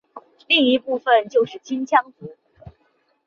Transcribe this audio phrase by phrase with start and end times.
[0.47, 2.35] 另一部分就是青羌族。